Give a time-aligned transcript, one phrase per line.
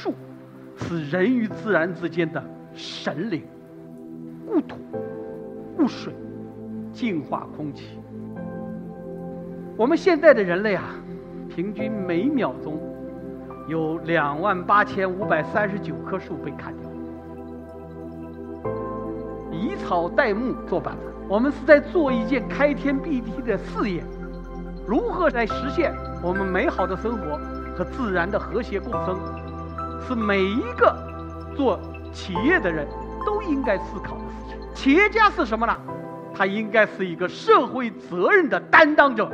[0.00, 0.14] 树
[0.76, 2.40] 是人与自然之间的
[2.72, 3.42] 神灵，
[4.46, 4.76] 故土、
[5.76, 6.14] 雾水
[6.92, 7.98] 净化空气。
[9.76, 10.94] 我们现在的人类啊，
[11.48, 12.78] 平均每秒钟
[13.66, 16.88] 有两万八千五百三十九棵树被砍掉。
[19.50, 24.04] 以草代木做板子，我们是在做一件开天辟地的事业。
[24.86, 25.92] 如何来实现
[26.22, 27.36] 我们美好的生活
[27.76, 29.18] 和自然的和谐共生，
[30.06, 30.96] 是每一个
[31.56, 31.80] 做
[32.12, 32.86] 企业的人
[33.26, 34.74] 都应该思考的事情。
[34.74, 35.76] 企业家是什么呢？
[36.34, 39.30] 他应该是一个社会责任的担当者。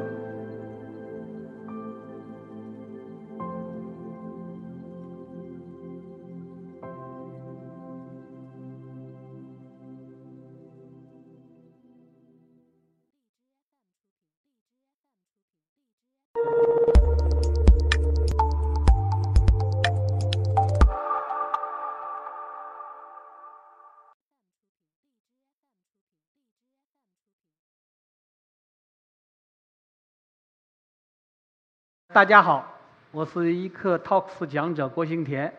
[32.12, 32.78] 大家好，
[33.10, 35.50] 我是一课 Talks 讲者郭兴田，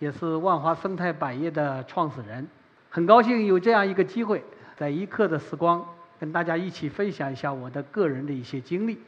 [0.00, 2.48] 也是万华生态百业的创始人。
[2.88, 4.42] 很高兴有这样一个机会，
[4.76, 5.86] 在一课的时光
[6.18, 8.98] 跟大家一起分享一下我的个人的一些经历。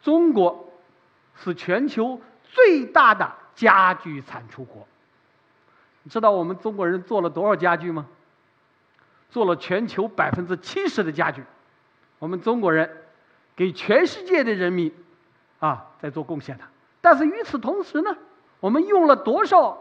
[0.00, 0.72] 中国
[1.36, 4.86] 是全球最大的家具产出国。
[6.04, 8.06] 你知道我们中国人做了多少家具吗？
[9.28, 11.42] 做了全球百分之七十的家具。
[12.18, 12.88] 我们中国人
[13.54, 14.90] 给全世界的人民。
[15.62, 16.64] 啊，在做贡献的。
[17.00, 18.16] 但是与此同时呢，
[18.58, 19.78] 我们用了多少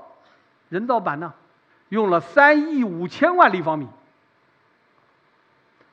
[0.69, 1.33] 人造板呢？
[1.89, 3.87] 用了三亿五千万立方米。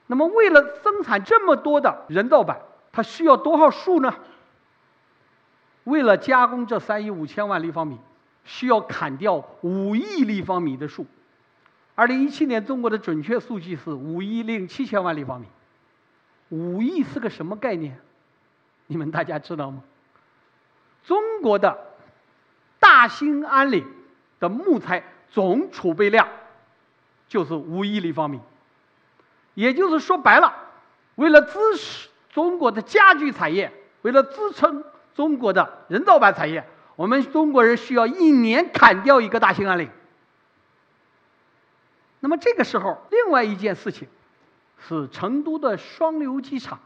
[0.07, 2.61] 那么，为了生产这么多的人造板，
[2.93, 4.15] 它需要多少树呢？
[5.85, 7.99] 为了加工这三亿五千万立方米，
[8.45, 11.07] 需要砍掉五亿立方米的树。
[11.95, 15.47] 二零一七年中国的准确数据是五亿零七千万立方米。
[16.51, 17.99] 五亿是个什么概念？
[18.89, 19.85] 你们大家知道吗？
[21.05, 21.79] 中国的
[22.81, 23.87] 大兴安岭
[24.41, 26.29] 的木材总储备量
[27.29, 28.41] 就是五亿立方米，
[29.55, 30.55] 也就是说白了，
[31.15, 33.73] 为了支持中国的家具产业，
[34.03, 34.85] 为了支撑
[35.15, 36.67] 中国的人造板产业，
[36.97, 39.91] 我们中国人需要一年砍掉一个大兴安岭。
[42.21, 44.09] 那么这个时候，另外一件事情
[44.89, 46.81] 是成都的双流机场。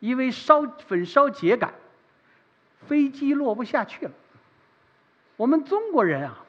[0.00, 1.70] 因为烧焚烧秸秆，
[2.86, 4.12] 飞机落不下去了。
[5.36, 6.44] 我们中国人啊，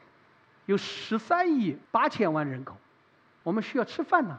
[0.66, 2.76] 有十三亿八千万人口，
[3.42, 4.38] 我们需要吃饭呢，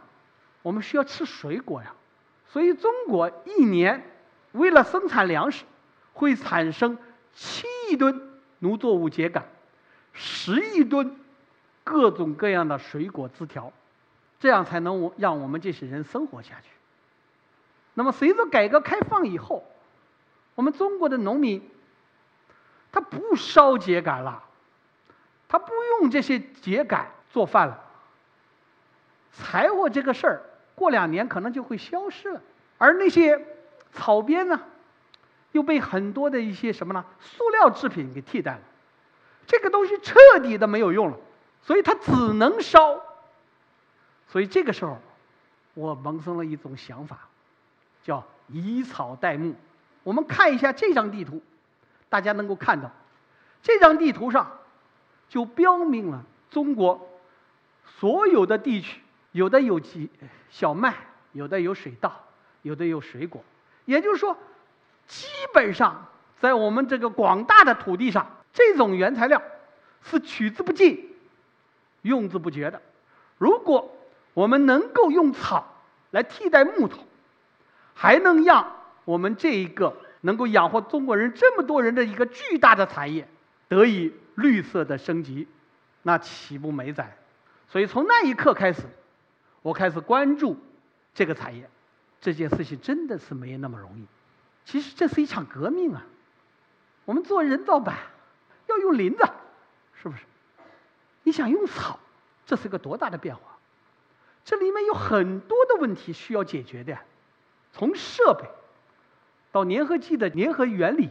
[0.61, 1.93] 我们需要吃水果呀。
[2.47, 4.03] 所以中国一年
[4.53, 5.65] 为了生产粮食，
[6.13, 6.97] 会产生
[7.33, 9.43] 七亿吨农作物秸秆，
[10.13, 11.15] 十亿吨
[11.83, 13.71] 各种各样的水果枝条，
[14.39, 16.69] 这样才能让我们这些人生活下去。
[17.99, 19.61] 那么，随着改革开放以后，
[20.55, 21.69] 我们中国的农民，
[22.93, 24.41] 他不烧秸秆了，
[25.49, 27.77] 他不用这些秸秆做饭了。
[29.33, 30.43] 柴火这个事儿，
[30.75, 32.41] 过两年可能就会消失了。
[32.77, 33.45] 而那些
[33.91, 34.61] 草编呢，
[35.51, 37.03] 又被很多的一些什么呢？
[37.19, 38.61] 塑料制品给替代了。
[39.45, 41.17] 这个东西彻底的没有用了，
[41.63, 43.01] 所以它只能烧。
[44.29, 44.97] 所以这个时候，
[45.73, 47.27] 我萌生了一种想法。
[48.09, 49.53] 叫以草代木。
[50.01, 51.43] 我们看一下这张地图，
[52.09, 52.89] 大家能够看到，
[53.61, 54.57] 这张地图上
[55.27, 57.07] 就标明了中国
[57.85, 58.99] 所有的地区，
[59.31, 60.09] 有的有几
[60.49, 60.95] 小麦，
[61.33, 62.11] 有的有水稻，
[62.63, 63.43] 有的有水果。
[63.85, 64.35] 也就是说，
[65.05, 66.07] 基本上
[66.39, 69.39] 在我们这个广大的土地上，这种原材料
[70.01, 71.15] 是取之不尽、
[72.01, 72.81] 用之不绝的。
[73.37, 73.95] 如果
[74.33, 75.75] 我们能够用草
[76.09, 77.05] 来替代木头，
[77.99, 83.27] 还能让我们这一个能够养活中国人这么多人的一个巨大的产业
[83.67, 85.49] 得以绿色的升级，
[86.03, 87.17] 那岂不美哉？
[87.67, 88.83] 所以从那一刻开始，
[89.61, 90.57] 我开始关注
[91.13, 91.69] 这个产业。
[92.21, 94.05] 这件事情真的是没那么容易。
[94.63, 96.05] 其实这是一场革命啊！
[97.03, 97.97] 我们做人造板
[98.67, 99.25] 要用林子，
[100.01, 100.23] 是不是？
[101.23, 101.99] 你想用草，
[102.45, 103.57] 这是个多大的变化？
[104.45, 106.97] 这里面有很多的问题需要解决的。
[107.71, 108.47] 从设备
[109.51, 111.09] 到粘合剂的粘合原理，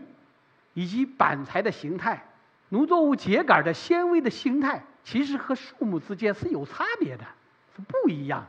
[0.74, 2.26] 以及板材的形态、
[2.68, 7.24] 农作物秸秆的纤维的形态，其实和树木之间是有差别的，
[7.74, 8.46] 是不一样。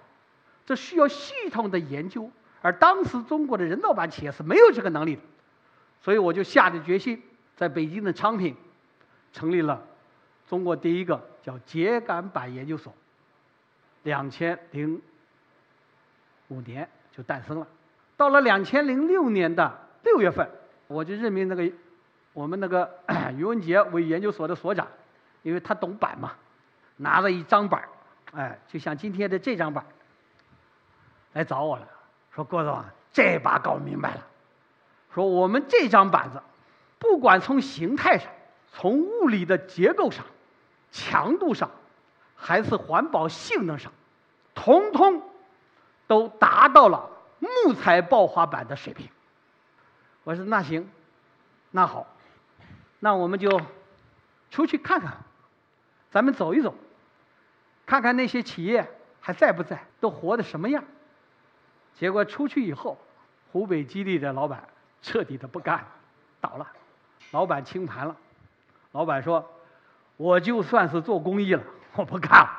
[0.65, 2.29] 这需要系统的研究，
[2.61, 5.21] 而当时中国的人造板企业是没有这个能力的，
[6.01, 7.23] 所以我就下定决心，
[7.55, 8.55] 在北京的昌平
[9.33, 9.83] 成立了
[10.47, 12.93] 中国第一个叫秸秆板研究所，
[14.03, 15.01] 两千零
[16.49, 17.67] 五年就诞生了。
[18.19, 20.45] 到了两千零六年的六月份，
[20.87, 21.71] 我就任命那个
[22.33, 22.99] 我们那个
[23.37, 24.85] 于文杰为研究所的所长，
[25.41, 26.33] 因为他懂板嘛，
[26.97, 27.81] 拿了一张板
[28.33, 29.85] 哎，就像今天的这张板
[31.31, 31.87] 来找我了，
[32.35, 32.83] 说郭总，
[33.13, 34.27] 这把搞明白了，
[35.15, 36.41] 说我们这张板子，
[36.97, 38.29] 不管从形态上，
[38.73, 40.25] 从物理的结构上。
[40.91, 41.69] 强度上，
[42.35, 43.93] 还是环保性能上，
[44.55, 45.21] 通通
[46.07, 49.09] 都达到了木材爆花板的水平。
[50.23, 50.89] 我说那行，
[51.71, 52.05] 那好，
[52.99, 53.61] 那我们就
[54.51, 55.17] 出去看看，
[56.11, 56.75] 咱们走一走，
[57.85, 58.89] 看看那些企业
[59.19, 60.83] 还在不在，都活的什么样。
[61.95, 62.97] 结果出去以后，
[63.51, 64.67] 湖北基地的老板
[65.01, 65.87] 彻底的不干了，
[66.39, 66.67] 倒了，
[67.31, 68.15] 老板清盘了，
[68.91, 69.49] 老板说。
[70.17, 71.63] 我就算是做公益了，
[71.95, 72.49] 我不干了，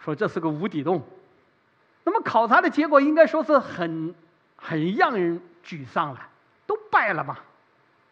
[0.00, 1.02] 说这是个无底洞。
[2.04, 4.14] 那么考察的结果应该说是很
[4.56, 6.28] 很让人沮丧了，
[6.66, 7.38] 都败了嘛，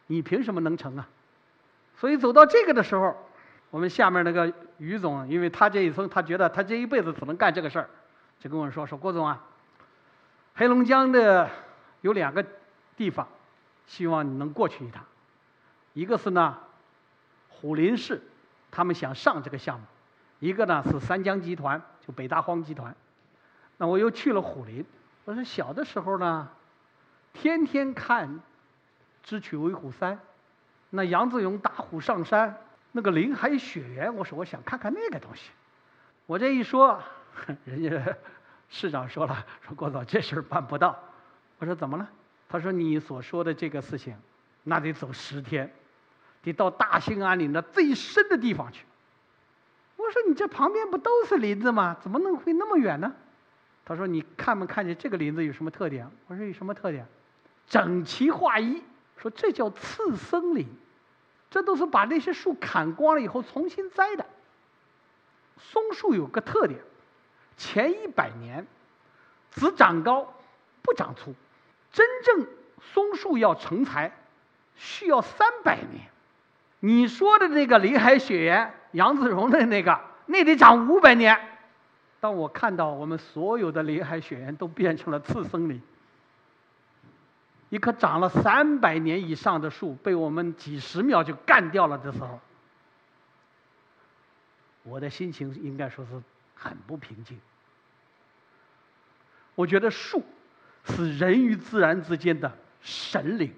[0.07, 1.07] 你凭什么能成啊？
[1.99, 3.15] 所以走到这个的时候，
[3.71, 7.89] 我们下面那个于总，因为他这一生他觉得他这一辈子只能干这个事儿，
[8.41, 9.45] 就跟我说说郭总啊，
[10.55, 11.49] 黑龙江的
[12.01, 12.45] 有两个
[12.97, 13.29] 地方，
[13.87, 15.05] 希望你能过去一趟，
[15.93, 16.59] 一个是呢
[17.49, 18.21] 虎林市。
[18.75, 19.85] 他们想上这个项目，
[20.39, 22.97] 一个呢是三江集团，就北大荒集团。
[23.87, 24.85] 我又去了虎林。
[25.25, 26.49] 我说小的时候呢，
[27.33, 28.29] 天天看
[29.23, 30.15] 《智取威虎山》，
[30.91, 32.59] 那杨子荣打虎上山，
[32.93, 35.51] 那个林海雪原，我说我想看看那个东西。
[36.27, 37.01] 我这一说，
[37.65, 38.17] 人家
[38.69, 40.99] 市长说了，说郭总这事儿办不到。
[41.59, 42.09] 我说怎么了？
[42.49, 44.17] 他说你所说的这个事情，
[44.65, 45.73] 那得走十天。
[46.43, 48.85] 得到大兴安岭的最深的地方去。
[49.97, 51.97] 我说你这旁边不都是林子吗？
[52.01, 53.15] 怎么能会那么远呢？
[53.85, 56.09] 他说你看没看见这个林子有什么特点？
[56.29, 57.07] 我说有什么特点？
[57.69, 58.83] 整齐划一。
[59.19, 60.67] 说这叫次生林，
[61.49, 64.27] 这都是把那些树砍光了以后重新栽的。
[65.59, 66.81] 松树有个特点，
[67.57, 68.67] 前一百年
[69.53, 70.35] 只长高
[70.83, 71.35] 不长粗，
[71.93, 72.49] 真正
[72.81, 74.11] 松树要成材
[74.75, 76.09] 需要三百年。
[76.81, 81.52] 你说的那个林海雪原，杨子荣的那个，那得长五百年。
[82.23, 85.83] 当我看到我们所有的林海雪原都变成了次生林，
[87.69, 92.39] 一棵长了三百年以上的树被我们几十秒就干掉了的时候，
[94.85, 96.23] 我的心情应该说是
[96.55, 97.41] 很不平静。
[99.57, 100.25] 我觉得树
[100.85, 103.53] 是人与自然之间的神灵，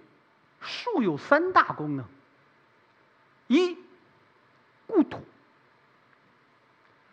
[0.63, 2.07] 树有三大功能。
[3.49, 3.77] 一，
[4.87, 5.23] 固土，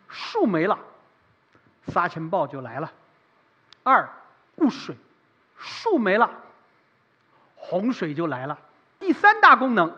[0.08, 0.78] 树没了，
[1.88, 2.90] 沙尘暴就来了；
[3.82, 4.08] 二，
[4.56, 4.96] 固水，
[5.58, 6.30] 树没了，
[7.56, 8.58] 洪水就来了；
[8.98, 9.96] 第三大功能，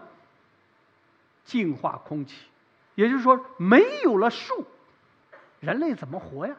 [1.45, 2.37] 净化空气。
[2.95, 4.67] 也就是说，没有了树，
[5.61, 6.55] 人类怎么活呀？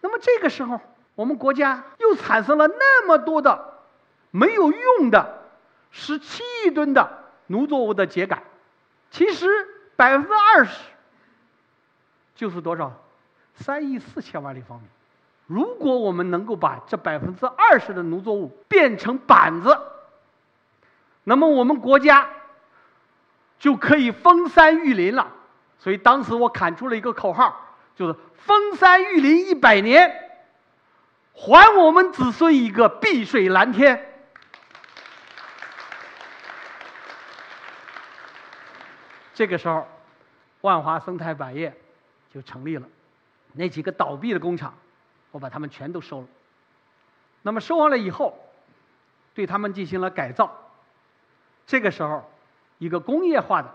[0.00, 0.80] 那么这个时候，
[1.14, 3.80] 我们国家又产生了那么多的
[4.30, 5.42] 没有用的
[5.90, 7.24] 十七亿吨的。
[7.50, 8.42] 农作物的秸秆，
[9.10, 9.48] 其实
[9.96, 10.78] 百分之二十
[12.34, 12.92] 就是多少？
[13.60, 14.86] 三亿四千万立方米。
[15.46, 19.78] 如果我们能够把这百分之二十的农作物变成板子，
[21.24, 22.28] 那么我们国家
[23.58, 25.32] 就可以封山育林了。
[25.78, 30.30] 所以当时我喊出了一个口号，就是“封山育林一百年，
[31.32, 34.04] 还我们子孙一个碧水蓝天”。
[39.34, 39.86] 这个时候，
[40.62, 41.72] 万华生态板业
[42.34, 42.88] 就成立了。
[43.58, 44.72] 那几个倒闭的工厂，
[45.32, 46.26] 我把他们全都收了。
[47.42, 48.38] 那么收完了以后，
[49.34, 50.56] 对他们进行了改造。
[51.66, 52.30] 这个时候，
[52.78, 53.74] 一个工业化的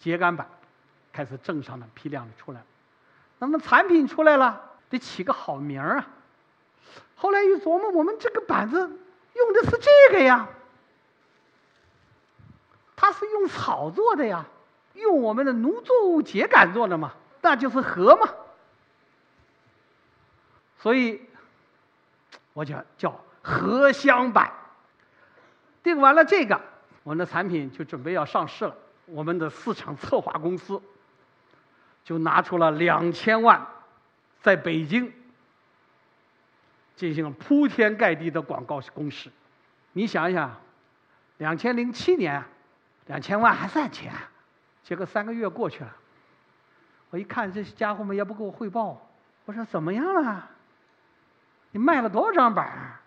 [0.00, 0.46] 秸秆板
[1.12, 2.62] 开始正常的批量的出来。
[3.40, 6.06] 那么产品出来了，得起个好名儿啊。
[7.16, 10.48] 后来一琢磨，我们这个板子用的是这个呀，
[12.94, 14.46] 它是用草做的呀。
[14.94, 18.28] 用我们的农作物秸秆做的嘛，那就是禾嘛。
[20.80, 21.20] 所以，
[22.54, 24.50] 我就叫禾香板。
[25.82, 26.60] 定完了这个，
[27.02, 28.74] 我们的产品就准备要上市了。
[29.06, 30.80] 我们的市场策划公司
[32.04, 33.66] 就拿出了两千万，
[34.40, 35.12] 在北京
[36.96, 39.30] 进行了铺天盖地的广告攻势。
[39.92, 40.54] 你想一想，
[41.38, 42.42] 两千零七年，
[43.06, 44.12] 两千万还算钱。
[44.82, 45.96] 结果三个月过去了，
[47.10, 49.10] 我一看这些家伙们也不给我汇报，
[49.46, 50.50] 我说怎么样了？
[51.72, 52.98] 你卖了多少张板？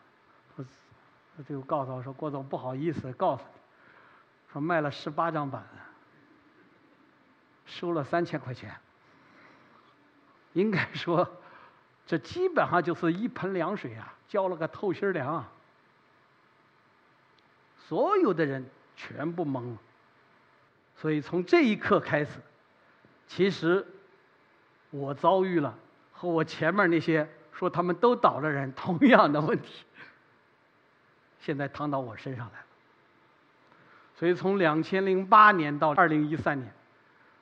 [0.55, 0.63] 我
[1.35, 3.59] 他就告诉我说：“郭总，不好意思，告诉你，
[4.51, 5.63] 说卖了十八张板，
[7.65, 8.75] 收了三千块钱。
[10.53, 11.27] 应该说，
[12.05, 15.49] 这基本上就是一盆凉水啊，浇了个透心凉啊。
[17.87, 19.77] 所有的人全部懵了。
[20.95, 22.39] 所以从这一刻开始，
[23.27, 23.85] 其实
[24.91, 25.75] 我遭遇了
[26.11, 29.85] 和我前面那些说他们都倒了人同样的问题。”
[31.39, 32.65] 现在躺到我身上来了，
[34.15, 36.73] 所以从两千零八年到二零一三年，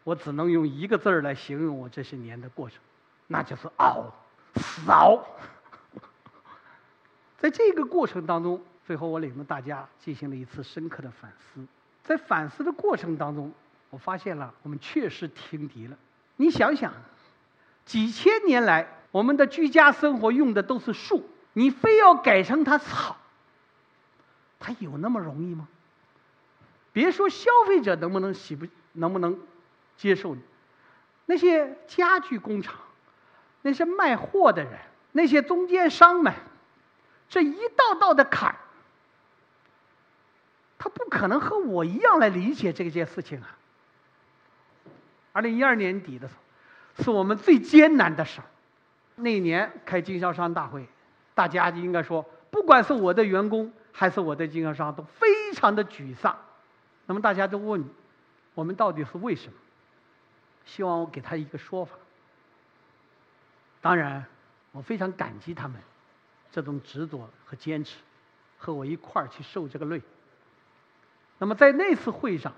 [0.04, 2.80] 我只能用一个字儿来形容我这些年的过程，
[3.28, 4.12] 那就是熬，
[4.56, 5.24] 死熬。
[7.38, 11.64] 在这个过程当中，最后我领着大家进行了一次深刻的反思。
[12.04, 13.52] 在反思的过程当中，
[13.92, 15.96] 我发现了我们确实听敌了。
[16.38, 16.92] 你想想，
[17.86, 23.18] 几千年来我们的居家生活用的都是树，你非要改成它草。
[24.60, 25.68] 它有那么容易吗？
[26.94, 29.40] 别说消费者能不能喜不能不能
[29.98, 30.36] 接受，
[31.26, 32.76] 那些家具工厂，
[33.62, 34.74] 那些卖货的人，
[35.12, 36.34] 那些中间商们，
[37.30, 38.56] 这一道道的坎儿，
[40.78, 43.58] 他不可能和我一样来理解这件事情啊。
[45.32, 46.34] 二零一二年底的时
[46.98, 48.48] 候，是我们最艰难的时候。
[49.22, 50.88] 那年开经销商大会，
[51.34, 53.72] 大家就应该说，不管是我的员工。
[53.94, 56.34] 还是我的经销商都非常的沮丧，
[57.08, 57.84] 那么大家都问，
[58.54, 59.54] 我们到底是为什么？
[60.64, 61.98] 希望我给他一个说法。
[63.82, 64.26] 当然，
[64.72, 65.78] 我非常感激他们
[66.54, 67.98] 这种执着和坚持，
[68.58, 70.02] 和我一块儿去受这个累。
[71.38, 72.54] 那么在那次会上，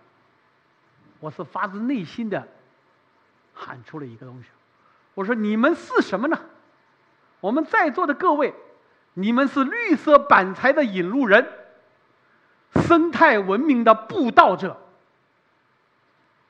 [1.20, 2.48] 我是发自内心的
[3.56, 4.50] 喊出了一个东西，
[5.16, 6.40] 我说：“你们是什么呢？
[7.44, 8.56] 我们在座的各位。”
[9.16, 11.48] 你们是绿色板材的引路人，
[12.88, 14.76] 生态文明的布道者。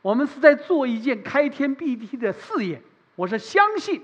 [0.02, 2.82] 我们是在做一件开天辟地的事业。
[3.18, 4.02] 我是相信，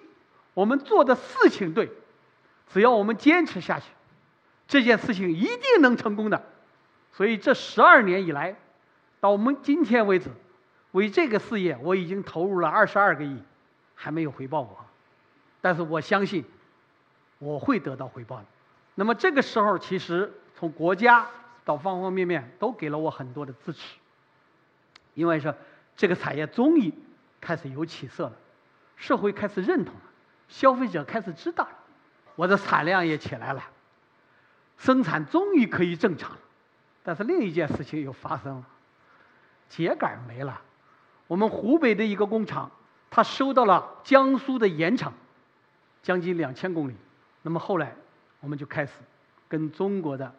[0.53, 1.89] 我们做的事情对，
[2.67, 3.85] 只要我们坚持下去，
[4.67, 6.43] 这件事情一定能成功的。
[7.13, 8.57] 所以这十二年以来，
[9.21, 10.29] 到我们今天为止，
[10.91, 13.41] 为这个事业我已经投入了二十二个亿，
[13.95, 14.85] 还没有回报我，
[15.61, 16.43] 但是我相信。
[17.39, 18.45] 我会得到回报的。
[18.95, 21.25] 那么这个时候，其实从国家
[21.65, 23.97] 到方方面面都给了我很多的支持，
[25.13, 25.55] 因为说
[25.95, 26.93] 这个产业终于
[27.39, 28.33] 开始有起色了，
[28.97, 30.01] 社会开始认同了，
[30.47, 31.71] 消费者开始知道了，
[32.35, 33.63] 我的产量也起来了，
[34.77, 36.39] 生产终于可以正常了。
[37.03, 38.65] 但是另一件事情又发生了，
[39.69, 40.61] 秸秆没了。
[41.27, 42.69] 我们湖北的一个工厂，
[43.09, 45.13] 它收到了江苏的盐场，
[46.03, 46.95] 将近两千公里。
[47.41, 47.95] 那么后来，
[48.41, 48.91] 我们就开始
[49.47, 50.33] 跟中国的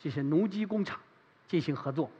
[0.00, 0.98] 这些农机工厂
[1.46, 2.10] 进行合作，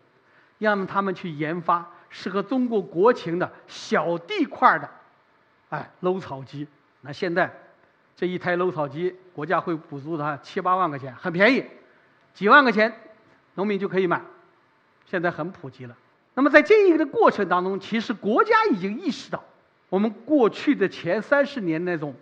[0.59, 4.89] 让他们去研发适合中国国情的小地块的，
[5.71, 6.67] 哎，搂草机。
[7.01, 7.53] 那现在
[8.15, 11.65] 这一台搂草机，国家会补助他七八万块钱，很便宜，
[12.33, 12.95] 几万块钱，
[13.55, 14.23] 农民就可以买。
[15.07, 15.97] 现在很普及了。
[16.35, 19.43] 那么在这一个的过程当中，其实国家已经意识到，
[19.89, 22.15] 我们过去的前三十年那种。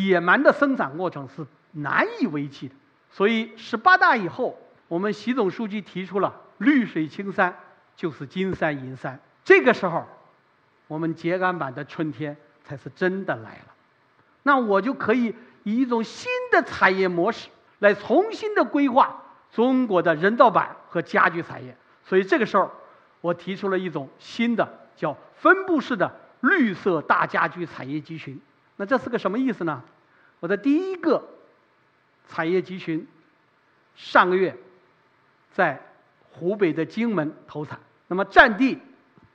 [0.00, 2.74] 野蛮的生产过程是难以为继的，
[3.10, 4.58] 所以十八大以后，
[4.88, 7.54] 我们习总书记提出了“绿水青山
[7.94, 9.20] 就是金山银山”。
[9.44, 10.06] 这个时候，
[10.88, 13.66] 我们秸秆板的春天才是真的来了。
[14.44, 19.22] 那我就可以以一种新的产业模式来重新的规划
[19.52, 21.76] 中国的人造板和家具产业。
[22.02, 22.70] 所以这个时候，
[23.20, 28.40] 我提出了一种新的叫分布式的绿色大家居产业集群。
[28.82, 29.80] 那这是个什么意思呢？
[30.40, 31.22] 我的第一个
[32.28, 33.06] 产业集群
[33.94, 34.56] 上个月
[35.52, 35.80] 在
[36.32, 38.80] 湖北的荆门投产，那么占地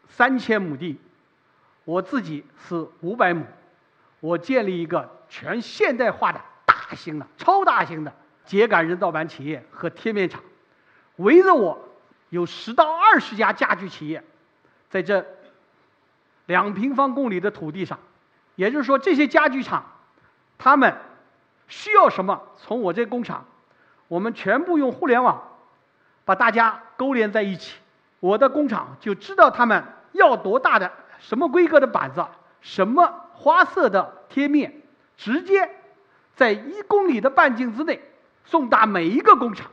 [0.10, 1.00] 三千亩地，
[1.86, 3.46] 我自己是五百亩，
[4.20, 8.14] 我建立一个全现代化的大型的、超大型的
[8.46, 10.44] 秸秆人造板企业和贴面厂，
[11.16, 11.88] 围着我
[12.32, 14.22] 有十到二十家家具企业，
[14.90, 15.26] 在这
[16.48, 17.98] 两平方公里的土地上。
[18.58, 19.86] 也就是说，这些家具厂，
[20.58, 20.98] 他们
[21.68, 22.42] 需要什么？
[22.58, 23.46] 从我这工厂，
[24.08, 25.54] 我们全部用互联网
[26.26, 27.78] 把大家勾连在一起。
[28.20, 32.26] 我的工厂就知道他们要多大的、什么规格的板子、
[32.62, 34.82] 什么花色的贴面，
[35.18, 35.70] 直接
[36.36, 38.02] 在一公里的半径之内
[38.44, 39.70] 送达每一个工厂。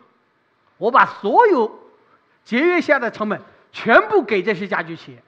[0.77, 1.81] 我把所有
[2.45, 3.41] 节约下的成本
[3.73, 5.23] 全部给这些家具企业，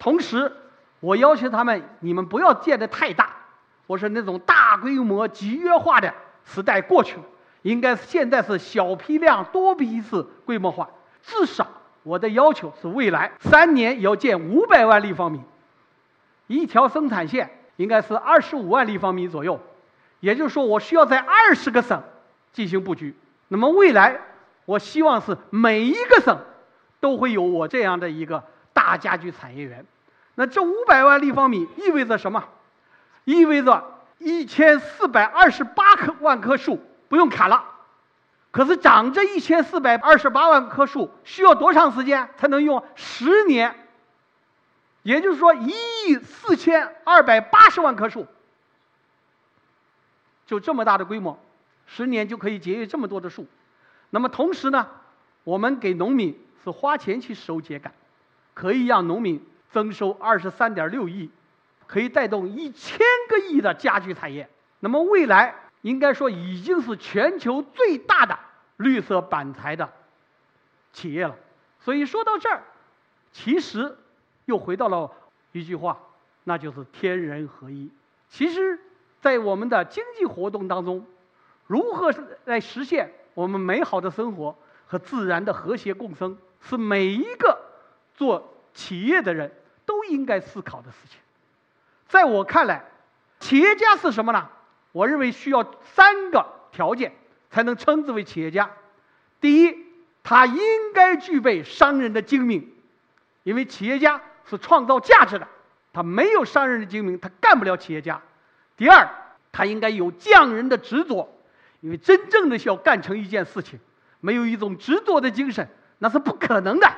[0.00, 0.52] 同时，
[1.00, 3.30] 我要求他们，你们不要建得太大。
[3.86, 6.12] 我说那种大规模集约化的
[6.44, 7.22] 时代过去了，
[7.62, 10.88] 应该现在是小批量多批次规模化。
[11.22, 11.66] 至少
[12.02, 15.40] 我的要求是，未来三年要建五百万立方米，
[16.46, 19.58] 一条生产线应该是二十五万立方米左右。
[20.20, 22.02] 也就是说，我需要在二十个省
[22.52, 23.14] 进行布局。
[23.48, 24.20] 那么未来，
[24.64, 26.38] 我希望是每一个省
[27.00, 29.86] 都会有我这样的一个大家具产业园。
[30.38, 32.44] 那这五百万立方米意味着什么？
[33.24, 37.64] 意味着一千四百二十八棵万棵树不用砍了。
[38.52, 42.84] 可是长这一千四百二十八万棵树需要多长时间才能用？
[42.94, 43.74] 十年。
[45.02, 45.72] 也就是说，一
[46.06, 48.24] 亿四千二百八十万棵树。
[50.46, 51.36] 就这么大的规模，
[51.88, 53.44] 十年就可以节约这么多的树。
[54.10, 54.86] 那么同时呢，
[55.42, 57.90] 我们给农民是花钱去收秸秆，
[58.54, 61.30] 可以让农民增收二十三点六亿，
[61.86, 62.98] 可以带动一千
[63.28, 64.48] 个亿的家具产业。
[64.80, 68.38] 那么未来应该说已经是全球最大的
[68.76, 69.88] 绿色板材的
[70.92, 71.36] 企业了。
[71.80, 72.62] 所以说到这儿，
[73.32, 73.96] 其实
[74.44, 75.10] 又回到了
[75.52, 75.98] 一句话，
[76.44, 77.90] 那就是天人合一。
[78.28, 78.78] 其实。
[79.20, 81.04] 在我们的经济活动当中，
[81.66, 84.56] 如何来实现我们美好的生活
[84.86, 87.58] 和自然的和谐共生，是每一个
[88.14, 89.50] 做企业的人
[89.84, 91.18] 都应该思考的事情。
[92.06, 92.84] 在我看来，
[93.40, 94.48] 企业家是什么呢？
[94.92, 97.12] 我认为需要三个条件
[97.50, 98.70] 才能称之为企业家。
[99.40, 99.76] 第一，
[100.22, 102.72] 他应该具备商人的精明，
[103.42, 105.48] 因为企业家是创造价值的，
[105.92, 108.22] 他没有商人的精明，他干不了企业家。
[108.76, 109.08] 第二，
[109.50, 111.28] 他应该有匠人的执着，
[111.80, 113.80] 因为真正的需要干成一件事情，
[114.20, 115.68] 没有一种执着的精神，
[115.98, 116.88] 那是不可能的。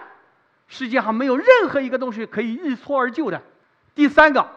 [0.71, 3.43] 世界上没有任何一个东西可以一蹴而就的。
[3.95, 4.49] 第三个，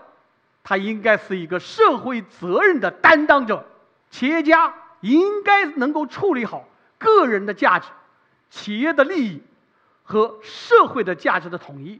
[0.64, 3.66] 他应该是一个社会责任的担当者，
[4.12, 7.90] 企业家应该能够处理好个人的价值、
[8.52, 9.42] 企业的利益
[10.04, 12.00] 和社会的价值的统一，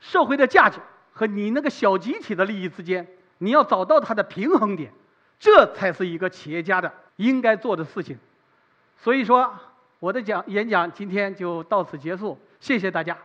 [0.00, 0.78] 社会的价值
[1.14, 3.08] 和你那个小集体的利益之间。
[3.38, 4.92] 你要找到它的平衡点，
[5.40, 8.18] 这才是一个企业家的应该做的事情。
[8.98, 9.54] 所以说，
[9.98, 13.16] 我的讲演讲今天就到此结束，谢谢大家。